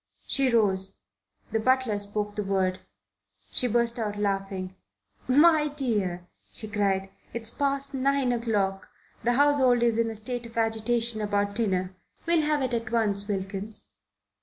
She 0.25 0.49
rose. 0.49 0.97
The 1.51 1.59
butler 1.59 1.99
spoke 1.99 2.35
the 2.35 2.43
word. 2.43 2.79
She 3.51 3.67
burst 3.67 3.99
out 3.99 4.17
laughing. 4.17 4.75
"My 5.27 5.67
dear," 5.67 6.25
she 6.51 6.67
cried, 6.67 7.11
"it's 7.35 7.51
past 7.51 7.93
nine 7.93 8.31
o'clock. 8.31 8.87
The 9.23 9.33
household 9.33 9.83
is 9.83 9.99
in 9.99 10.09
a 10.09 10.15
state 10.15 10.47
of 10.47 10.57
agitation 10.57 11.21
about 11.21 11.53
dinner. 11.53 11.93
We'll 12.25 12.41
have 12.41 12.63
it 12.63 12.73
at 12.73 12.91
once, 12.91 13.27
Wilkins." 13.27 13.91